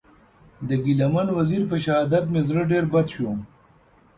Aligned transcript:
د 0.67 0.69
ګیله 0.83 1.07
من 1.13 1.27
وزېر 1.37 1.63
په 1.71 1.77
شهادت 1.85 2.25
مې 2.31 2.41
زړه 2.49 2.63
ډېر 2.71 2.83
بد 2.93 3.07
سو. 3.15 3.27